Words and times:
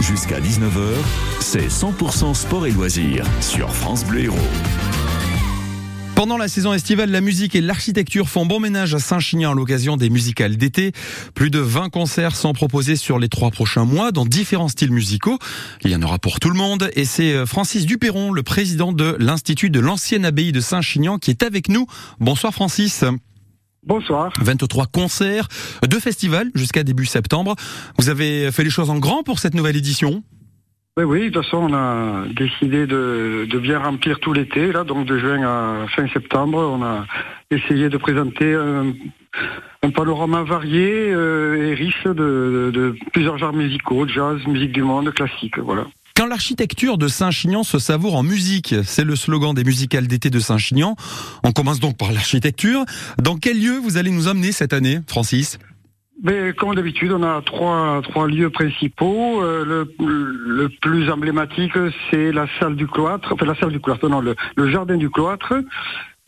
Jusqu'à 0.00 0.40
19h, 0.40 0.94
c'est 1.40 1.68
100% 1.68 2.34
sport 2.34 2.66
et 2.66 2.70
loisirs 2.70 3.26
sur 3.40 3.70
France 3.70 4.04
Bleu 4.06 4.24
Héros. 4.24 4.38
Pendant 6.14 6.38
la 6.38 6.48
saison 6.48 6.72
estivale, 6.72 7.10
la 7.10 7.20
musique 7.20 7.54
et 7.54 7.60
l'architecture 7.60 8.28
font 8.28 8.46
bon 8.46 8.60
ménage 8.60 8.94
à 8.94 8.98
Saint-Chinian 8.98 9.52
à 9.52 9.54
l'occasion 9.54 9.98
des 9.98 10.08
musicales 10.08 10.56
d'été. 10.56 10.92
Plus 11.34 11.50
de 11.50 11.58
20 11.58 11.90
concerts 11.90 12.34
sont 12.34 12.54
proposés 12.54 12.96
sur 12.96 13.18
les 13.18 13.28
trois 13.28 13.50
prochains 13.50 13.84
mois 13.84 14.10
dans 14.10 14.24
différents 14.24 14.68
styles 14.68 14.92
musicaux. 14.92 15.38
Il 15.84 15.90
y 15.90 15.96
en 15.96 16.02
aura 16.02 16.18
pour 16.18 16.40
tout 16.40 16.50
le 16.50 16.56
monde 16.56 16.90
et 16.94 17.04
c'est 17.04 17.34
euh, 17.34 17.44
Francis 17.44 17.84
Duperron, 17.84 18.32
le 18.32 18.42
président 18.42 18.92
de 18.92 19.16
l'Institut 19.18 19.68
de 19.68 19.80
l'ancienne 19.80 20.24
abbaye 20.24 20.52
de 20.52 20.60
Saint-Chinian 20.60 21.18
qui 21.18 21.30
est 21.30 21.42
avec 21.42 21.68
nous. 21.68 21.86
Bonsoir 22.20 22.54
Francis. 22.54 23.04
Bonsoir. 23.86 24.32
23 24.40 24.86
concerts, 24.86 25.48
deux 25.88 26.00
festivals 26.00 26.50
jusqu'à 26.54 26.82
début 26.82 27.06
septembre. 27.06 27.54
Vous 27.98 28.08
avez 28.08 28.50
fait 28.52 28.64
les 28.64 28.70
choses 28.70 28.90
en 28.90 28.98
grand 28.98 29.22
pour 29.22 29.38
cette 29.38 29.54
nouvelle 29.54 29.76
édition? 29.76 30.22
Oui, 30.96 31.04
oui, 31.04 31.20
de 31.20 31.30
toute 31.30 31.44
façon, 31.44 31.58
on 31.70 31.72
a 31.72 32.24
décidé 32.28 32.86
de, 32.86 33.46
de 33.48 33.58
bien 33.58 33.78
remplir 33.78 34.18
tout 34.20 34.32
l'été, 34.32 34.72
là, 34.72 34.84
donc 34.84 35.06
de 35.06 35.18
juin 35.18 35.42
à 35.42 35.86
fin 35.88 36.06
septembre. 36.08 36.58
On 36.58 36.82
a 36.82 37.06
essayé 37.50 37.88
de 37.88 37.96
présenter 37.96 38.54
un, 38.54 38.92
un 39.82 39.90
panorama 39.90 40.42
varié 40.42 41.10
euh, 41.10 41.70
et 41.70 41.74
riche 41.74 42.04
de, 42.04 42.70
de, 42.74 42.94
plusieurs 43.12 43.38
genres 43.38 43.52
musicaux, 43.52 44.06
jazz, 44.06 44.38
musique 44.46 44.72
du 44.72 44.82
monde, 44.82 45.12
classique, 45.14 45.58
voilà. 45.58 45.86
Quand 46.20 46.26
l'architecture 46.26 46.98
de 46.98 47.08
Saint-Chinian 47.08 47.62
se 47.62 47.78
savoure 47.78 48.14
en 48.14 48.22
musique, 48.22 48.74
c'est 48.84 49.04
le 49.04 49.16
slogan 49.16 49.54
des 49.54 49.64
musicales 49.64 50.06
d'été 50.06 50.28
de 50.28 50.38
Saint-Chinian. 50.38 50.94
On 51.44 51.52
commence 51.52 51.80
donc 51.80 51.96
par 51.96 52.12
l'architecture. 52.12 52.84
Dans 53.16 53.38
quel 53.38 53.58
lieu 53.58 53.78
vous 53.78 53.96
allez 53.96 54.10
nous 54.10 54.28
emmener 54.28 54.52
cette 54.52 54.74
année, 54.74 54.98
Francis? 55.06 55.58
Comme 56.58 56.74
d'habitude, 56.74 57.12
on 57.12 57.22
a 57.22 57.40
trois 57.40 58.28
lieux 58.28 58.50
principaux. 58.50 59.42
Euh, 59.42 59.86
le, 59.98 60.68
plus 60.82 61.10
emblématique, 61.10 61.72
c'est 62.10 62.32
la 62.32 62.46
salle 62.58 62.76
du 62.76 62.86
cloître, 62.86 63.32
enfin 63.32 63.46
la 63.46 63.54
salle 63.54 63.72
du 63.72 63.80
cloître, 63.80 64.06
non, 64.06 64.20
le 64.20 64.70
jardin 64.70 64.98
du 64.98 65.08
cloître. 65.08 65.54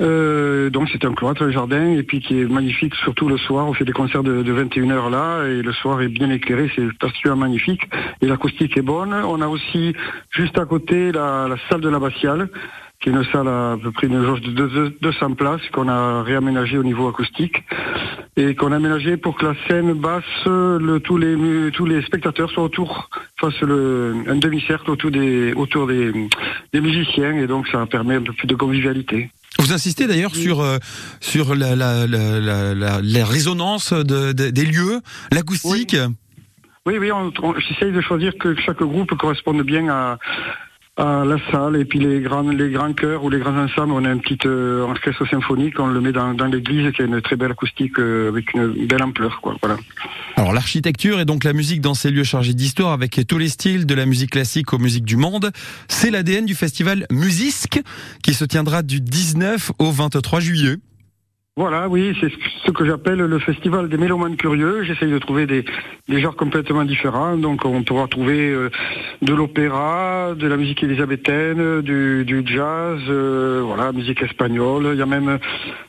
Euh, 0.02 0.68
donc 0.70 0.88
c'est 0.90 1.04
un 1.04 1.14
cloître, 1.14 1.42
un 1.42 1.50
jardin, 1.50 1.92
et 1.92 2.02
puis 2.02 2.20
qui 2.20 2.40
est 2.40 2.44
magnifique, 2.44 2.94
surtout 2.96 3.28
le 3.28 3.38
soir. 3.38 3.66
On 3.68 3.72
fait 3.72 3.84
des 3.84 3.92
concerts 3.92 4.22
de, 4.22 4.42
de 4.42 4.52
21h 4.52 5.10
là, 5.10 5.46
et 5.46 5.62
le 5.62 5.72
soir 5.72 6.02
est 6.02 6.08
bien 6.08 6.30
éclairé, 6.30 6.70
c'est 6.74 6.92
particulièrement 6.98 7.42
magnifique. 7.42 7.82
Et 8.20 8.26
l'acoustique 8.26 8.76
est 8.76 8.82
bonne. 8.82 9.12
On 9.12 9.40
a 9.40 9.46
aussi 9.46 9.94
juste 10.30 10.58
à 10.58 10.64
côté 10.64 11.12
la, 11.12 11.46
la 11.48 11.56
salle 11.68 11.80
de 11.80 11.88
l'abbatiale, 11.88 12.48
qui 13.00 13.08
est 13.08 13.12
une 13.12 13.24
salle 13.24 13.48
à, 13.48 13.76
peu 13.80 13.90
près 13.92 14.06
une 14.06 14.24
jauge 14.24 14.40
de 14.40 14.96
200 15.00 15.34
places 15.34 15.68
qu'on 15.72 15.88
a 15.88 16.22
réaménagée 16.22 16.78
au 16.78 16.84
niveau 16.84 17.08
acoustique 17.08 17.64
et 18.36 18.54
qu'on 18.54 18.72
a 18.72 18.76
aménagé 18.76 19.16
pour 19.16 19.36
que 19.36 19.46
la 19.46 19.54
scène 19.66 19.92
basse, 19.94 20.24
le, 20.46 20.98
tous 20.98 21.18
les 21.18 21.70
tous 21.72 21.84
les 21.84 22.00
spectateurs 22.02 22.50
soient 22.50 22.64
autour, 22.64 23.10
fassent 23.38 23.60
le, 23.60 24.14
un 24.26 24.36
demi-cercle 24.36 24.90
autour 24.90 25.10
des 25.10 25.52
autour 25.52 25.86
des, 25.86 26.12
des 26.72 26.80
musiciens 26.80 27.34
et 27.34 27.46
donc 27.46 27.68
ça 27.68 27.84
permet 27.86 28.14
un 28.14 28.22
peu 28.22 28.32
plus 28.32 28.46
de 28.46 28.54
convivialité. 28.54 29.30
Vous 29.58 29.72
insistez 29.72 30.06
d'ailleurs 30.06 30.34
sur 30.34 30.60
euh, 30.60 30.78
sur 31.20 31.54
la, 31.54 31.76
la, 31.76 32.06
la, 32.06 33.00
la, 33.00 33.24
résonance 33.24 33.92
de, 33.92 34.32
des 34.32 34.64
lieux, 34.64 35.00
l'acoustique. 35.30 35.96
Oui, 36.84 36.98
oui, 36.98 37.12
on, 37.12 37.32
on 37.42 37.54
j'essaye 37.58 37.92
de 37.92 38.00
choisir 38.00 38.32
que 38.40 38.56
chaque 38.56 38.82
groupe 38.82 39.16
corresponde 39.16 39.62
bien 39.62 39.88
à, 39.88 40.18
à 40.96 41.24
la 41.24 41.38
salle 41.50 41.76
et 41.76 41.86
puis 41.86 41.98
les 41.98 42.20
grands 42.20 42.42
les 42.42 42.70
grands 42.70 42.92
chœurs 42.92 43.24
ou 43.24 43.30
les 43.30 43.38
grands 43.38 43.56
ensembles 43.56 43.92
on 43.92 44.04
a 44.04 44.10
un 44.10 44.18
petit 44.18 44.38
euh, 44.44 44.82
orchestre 44.82 45.26
symphonique 45.26 45.80
on 45.80 45.86
le 45.86 46.02
met 46.02 46.12
dans, 46.12 46.34
dans 46.34 46.44
l'église 46.44 46.92
qui 46.92 47.00
a 47.00 47.06
une 47.06 47.22
très 47.22 47.36
belle 47.36 47.52
acoustique 47.52 47.98
euh, 47.98 48.28
avec 48.28 48.52
une 48.52 48.86
belle 48.86 49.02
ampleur 49.02 49.40
quoi 49.40 49.56
voilà. 49.62 49.78
Alors 50.36 50.52
l'architecture 50.52 51.18
et 51.18 51.24
donc 51.24 51.44
la 51.44 51.54
musique 51.54 51.80
dans 51.80 51.94
ces 51.94 52.10
lieux 52.10 52.24
chargés 52.24 52.52
d'histoire 52.52 52.92
avec 52.92 53.26
tous 53.26 53.38
les 53.38 53.48
styles 53.48 53.86
de 53.86 53.94
la 53.94 54.04
musique 54.04 54.32
classique 54.32 54.70
aux 54.74 54.78
musiques 54.78 55.06
du 55.06 55.16
monde 55.16 55.50
c'est 55.88 56.10
l'ADN 56.10 56.44
du 56.44 56.54
festival 56.54 57.06
Musisque 57.10 57.80
qui 58.22 58.34
se 58.34 58.44
tiendra 58.44 58.82
du 58.82 59.00
19 59.00 59.72
au 59.78 59.90
23 59.90 60.40
juillet 60.40 60.76
voilà, 61.54 61.86
oui, 61.86 62.16
c'est 62.18 62.32
ce 62.64 62.70
que 62.70 62.86
j'appelle 62.86 63.18
le 63.18 63.38
festival 63.38 63.90
des 63.90 63.98
mélomanes 63.98 64.36
curieux. 64.36 64.84
J'essaye 64.84 65.12
de 65.12 65.18
trouver 65.18 65.44
des, 65.44 65.66
des, 66.08 66.18
genres 66.18 66.34
complètement 66.34 66.82
différents. 66.82 67.36
Donc 67.36 67.66
on 67.66 67.82
pourra 67.82 68.08
trouver 68.08 68.48
euh, 68.50 68.70
de 69.20 69.34
l'opéra, 69.34 70.32
de 70.34 70.46
la 70.46 70.56
musique 70.56 70.82
élisabéthaine, 70.82 71.82
du, 71.82 72.24
du 72.24 72.42
jazz, 72.46 73.00
euh, 73.06 73.60
voilà, 73.66 73.92
musique 73.92 74.22
espagnole. 74.22 74.92
Il 74.94 74.98
y 74.98 75.02
a 75.02 75.06
même 75.06 75.38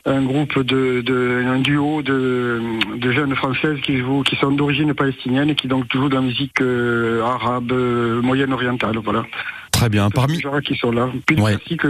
un 0.04 0.20
groupe 0.20 0.58
de, 0.58 1.00
de 1.00 1.42
un 1.46 1.60
duo 1.60 2.02
de, 2.02 2.60
de, 2.98 3.12
jeunes 3.12 3.34
françaises 3.34 3.80
qui 3.80 3.96
jouent, 3.96 4.22
qui 4.22 4.36
sont 4.36 4.50
d'origine 4.50 4.92
palestinienne 4.92 5.48
et 5.48 5.54
qui 5.54 5.66
donc 5.66 5.86
jouent 5.90 6.10
de 6.10 6.14
la 6.14 6.20
musique 6.20 6.60
euh, 6.60 7.22
arabe, 7.22 7.72
moyenne 8.22 8.52
orientale. 8.52 8.98
Voilà. 9.02 9.24
Très 9.70 9.88
bien. 9.88 10.10
Parmi 10.10 10.36
les 10.36 10.62
qui 10.62 10.76
sont 10.76 10.92
là, 10.92 11.08
plus 11.26 11.40
ouais. 11.40 11.56
classique 11.56 11.86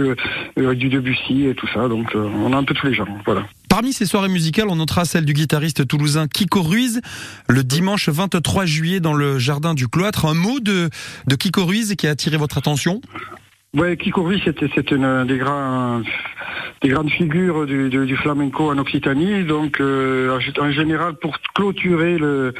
avec 0.55 0.77
du 0.77 0.87
Debussy 0.87 1.47
et 1.47 1.55
tout 1.55 1.67
ça. 1.67 1.89
Donc 1.89 2.15
on 2.15 2.53
a 2.53 2.57
un 2.57 2.63
peu 2.63 2.73
tous 2.73 2.87
les 2.87 2.93
genres. 2.93 3.07
Voilà. 3.25 3.43
Parmi 3.75 3.91
ces 3.91 4.05
soirées 4.05 4.29
musicales, 4.29 4.67
on 4.69 4.77
notera 4.77 5.03
celle 5.03 5.25
du 5.25 5.33
guitariste 5.33 5.85
toulousain 5.85 6.29
Kiko 6.29 6.61
Ruiz 6.61 7.01
le 7.49 7.61
dimanche 7.61 8.07
23 8.07 8.65
juillet 8.65 9.01
dans 9.01 9.11
le 9.11 9.37
jardin 9.37 9.73
du 9.73 9.89
cloître. 9.89 10.27
Un 10.27 10.33
mot 10.33 10.61
de, 10.61 10.89
de 11.27 11.35
Kiko 11.35 11.65
Ruiz 11.65 11.93
qui 11.97 12.07
a 12.07 12.11
attiré 12.11 12.37
votre 12.37 12.57
attention? 12.57 13.01
Ouais, 13.73 13.97
Kiko 13.97 14.23
Ruiz, 14.23 14.39
c'était 14.45 14.95
une 14.95 15.25
des 15.25 15.37
grands 15.37 16.01
des 16.83 16.87
grandes 16.87 17.09
figures 17.09 17.65
du 17.65 18.15
flamenco 18.15 18.71
en 18.71 18.77
Occitanie. 18.77 19.43
Donc, 19.43 19.81
euh, 19.81 20.39
en 20.57 20.71
général, 20.71 21.15
pour 21.15 21.37
clôturer 21.53 22.17
le 22.17 22.53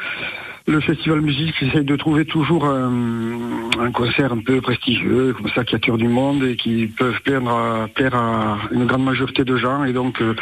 le 0.68 0.82
festival 0.82 1.22
musique, 1.22 1.54
j'essaye 1.60 1.84
de 1.84 1.96
trouver 1.96 2.26
toujours 2.26 2.66
un, 2.66 2.92
un, 3.80 3.92
concert 3.92 4.34
un 4.34 4.40
peu 4.40 4.62
prestigieux, 4.62 5.34
comme 5.34 5.50
ça, 5.54 5.64
qui 5.64 5.76
attire 5.76 5.98
du 5.98 6.08
monde 6.08 6.44
et 6.44 6.56
qui 6.56 6.88
peuvent 6.88 7.22
plaire 7.22 7.48
à, 7.48 7.88
plaire 7.94 8.16
à 8.16 8.58
une 8.72 8.86
grande 8.86 9.04
majorité 9.04 9.44
de 9.44 9.58
gens. 9.58 9.84
Et 9.84 9.94
donc, 9.94 10.22
euh, 10.22 10.36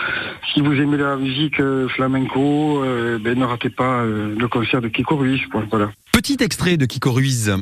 si 0.53 0.61
vous 0.61 0.73
aimez 0.73 0.97
la 0.97 1.17
musique 1.17 1.59
euh, 1.59 1.87
flamenco, 1.89 2.83
euh, 2.83 3.19
ben, 3.19 3.37
ne 3.37 3.45
ratez 3.45 3.69
pas 3.69 4.03
le 4.05 4.47
concert 4.47 4.81
de 4.81 4.87
Kiko 4.87 5.17
Ruiz. 5.17 5.41
Voilà. 5.69 5.91
Petit 6.13 6.37
extrait 6.39 6.77
de 6.77 6.85
Kiko 6.85 7.11
Ruiz. 7.11 7.53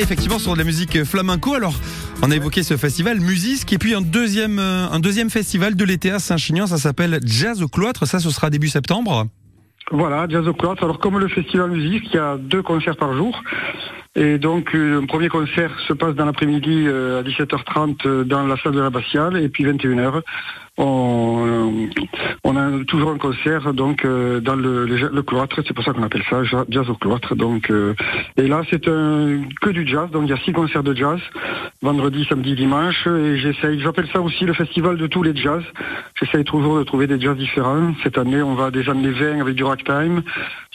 Effectivement 0.00 0.38
sur 0.38 0.52
de 0.54 0.58
la 0.58 0.64
musique 0.64 1.04
flamenco. 1.04 1.54
Alors, 1.54 1.74
on 2.22 2.30
a 2.30 2.36
évoqué 2.36 2.62
ce 2.62 2.76
festival 2.76 3.20
Musis, 3.20 3.64
qui 3.64 3.74
est 3.74 3.78
puis 3.78 3.94
un 3.94 4.00
deuxième, 4.00 4.58
un 4.58 5.00
deuxième 5.00 5.30
festival 5.30 5.76
de 5.76 5.84
l'été 5.84 6.10
à 6.10 6.18
Saint-Chinian. 6.18 6.66
Ça 6.66 6.78
s'appelle 6.78 7.20
Jazz 7.24 7.62
au 7.62 7.68
cloître. 7.68 8.06
Ça, 8.06 8.18
ce 8.18 8.30
sera 8.30 8.50
début 8.50 8.68
septembre. 8.68 9.26
Voilà, 9.90 10.26
Jazz 10.28 10.46
au 10.48 10.54
cloître. 10.54 10.84
Alors, 10.84 10.98
comme 10.98 11.18
le 11.18 11.28
festival 11.28 11.70
Musis, 11.70 12.02
il 12.04 12.14
y 12.14 12.18
a 12.18 12.36
deux 12.36 12.62
concerts 12.62 12.96
par 12.96 13.14
jour. 13.14 13.42
Et 14.16 14.38
donc, 14.38 14.74
euh, 14.74 15.00
un 15.02 15.06
premier 15.06 15.28
concert 15.28 15.72
se 15.88 15.92
passe 15.92 16.14
dans 16.14 16.24
l'après-midi 16.24 16.84
euh, 16.86 17.20
à 17.20 17.22
17h30 17.24 18.06
euh, 18.06 18.24
dans 18.24 18.46
la 18.46 18.56
salle 18.58 18.72
de 18.72 18.80
l'abbatiale, 18.80 19.36
et 19.36 19.48
puis 19.48 19.64
21h, 19.64 20.22
on, 20.76 21.88
on 22.42 22.56
a 22.56 22.84
toujours 22.84 23.10
un 23.10 23.18
concert 23.18 23.72
donc 23.72 24.04
dans 24.04 24.56
le, 24.56 25.22
cloître, 25.22 25.60
c'est 25.66 25.74
pour 25.74 25.84
ça 25.84 25.92
qu'on 25.92 26.02
appelle 26.02 26.24
ça 26.28 26.42
jazz 26.44 26.88
au 26.88 26.94
cloître. 26.94 27.34
Donc, 27.34 27.72
et 28.36 28.48
là, 28.48 28.62
c'est 28.70 28.84
que 28.84 29.70
du 29.70 29.86
jazz, 29.86 30.10
donc 30.10 30.24
il 30.24 30.30
y 30.30 30.32
a 30.32 30.38
six 30.38 30.52
concerts 30.52 30.82
de 30.82 30.94
jazz, 30.94 31.20
vendredi, 31.82 32.26
samedi, 32.28 32.54
dimanche, 32.54 33.06
et 33.06 33.38
j'essaye, 33.38 33.80
j'appelle 33.80 34.08
ça 34.12 34.20
aussi 34.20 34.44
le 34.44 34.52
festival 34.52 34.96
de 34.96 35.06
tous 35.06 35.22
les 35.22 35.34
jazz. 35.34 35.62
J'essaye 36.20 36.44
toujours 36.44 36.78
de 36.78 36.84
trouver 36.84 37.06
des 37.06 37.20
jazz 37.20 37.36
différents. 37.36 37.94
Cette 38.02 38.18
année, 38.18 38.42
on 38.42 38.54
va 38.54 38.70
des 38.70 38.88
années 38.88 39.10
20 39.10 39.40
avec 39.40 39.54
du 39.54 39.64
ragtime 39.64 40.22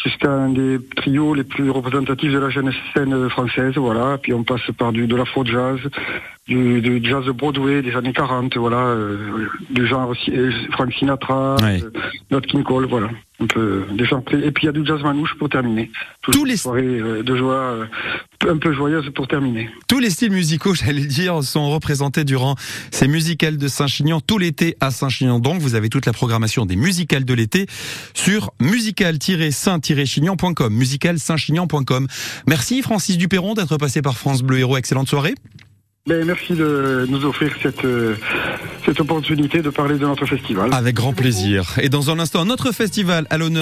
jusqu'à 0.03 0.31
un 0.31 0.49
des 0.49 0.79
trios 0.95 1.33
les 1.33 1.43
plus 1.43 1.69
représentatifs 1.69 2.31
de 2.31 2.39
la 2.39 2.49
jeune 2.49 2.71
scène 2.93 3.29
française, 3.29 3.73
voilà. 3.75 4.17
Puis 4.17 4.33
on 4.33 4.43
passe 4.43 4.71
par 4.77 4.91
du 4.91 5.07
de 5.07 5.15
l'afro 5.15 5.45
jazz, 5.45 5.79
du, 6.49 6.81
du, 6.81 6.99
jazz 7.07 7.25
Broadway 7.27 7.83
des 7.83 7.95
années 7.95 8.11
40, 8.11 8.57
voilà, 8.57 8.77
euh, 8.77 9.47
du 9.69 9.87
genre 9.87 10.09
aussi 10.09 10.31
euh, 10.31 10.51
Frank 10.71 10.91
Sinatra, 10.93 11.55
ouais. 11.61 11.83
euh, 11.83 11.91
Nat 12.31 12.41
King 12.41 12.63
Cole, 12.63 12.87
voilà. 12.87 13.09
Un 13.41 13.45
peu 13.45 13.85
des 13.93 14.03
gens 14.05 14.21
Et 14.33 14.51
puis 14.51 14.63
il 14.63 14.65
y 14.65 14.69
a 14.69 14.73
du 14.73 14.85
jazz 14.85 15.01
manouche 15.01 15.33
pour 15.37 15.47
terminer. 15.47 15.89
Tous 16.23 16.43
les 16.43 16.57
soirées 16.57 16.83
euh, 16.83 17.23
de 17.23 17.37
joie 17.37 17.53
euh, 17.53 17.85
un 18.49 18.57
peu 18.57 18.73
joyeuses 18.73 19.09
pour 19.15 19.29
terminer. 19.29 19.69
Tous 19.87 19.99
les 19.99 20.09
styles 20.09 20.31
musicaux, 20.31 20.75
j'allais 20.75 21.05
dire, 21.05 21.41
sont 21.41 21.69
représentés 21.69 22.25
durant 22.25 22.55
ces 22.91 23.07
musicales 23.07 23.55
de 23.57 23.69
Saint-Chinian 23.69 24.19
tout 24.19 24.39
l'été 24.39 24.75
à 24.81 24.91
Saint-Chinian. 24.91 25.39
Donc 25.39 25.61
vous 25.61 25.75
avez 25.75 25.87
toute 25.87 26.05
la 26.05 26.11
programmation 26.11 26.65
des 26.65 26.75
musicales 26.75 27.23
de 27.23 27.33
l'été 27.33 27.65
sur 28.13 28.51
musical-saint-chinian.com, 28.59 30.73
musical-saint-chinian.com. 30.73 32.07
Merci 32.47 32.81
Francis 32.81 33.17
Duperron 33.17 33.53
d'être 33.53 33.77
passé 33.77 34.01
par 34.01 34.17
France 34.17 34.41
Bleu 34.41 34.59
Héros. 34.59 34.75
Excellente 34.75 35.07
soirée. 35.07 35.35
Merci 36.09 36.53
de 36.53 37.05
nous 37.07 37.23
offrir 37.23 37.53
cette, 37.61 37.85
euh, 37.85 38.15
cette 38.83 38.99
opportunité 38.99 39.61
de 39.61 39.69
parler 39.69 39.95
de 39.97 40.05
notre 40.05 40.25
festival. 40.25 40.73
Avec 40.73 40.95
grand 40.95 41.13
plaisir. 41.13 41.77
Et 41.81 41.89
dans 41.89 42.09
un 42.09 42.17
instant, 42.17 42.45
notre 42.45 42.71
festival 42.71 43.27
à 43.29 43.37
l'honneur 43.37 43.49